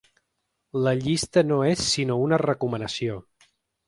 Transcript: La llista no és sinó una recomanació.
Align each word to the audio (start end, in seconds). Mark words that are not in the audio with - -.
La 0.85 0.93
llista 1.01 1.43
no 1.49 1.59
és 1.71 1.83
sinó 1.89 2.15
una 2.21 2.39
recomanació. 2.43 3.19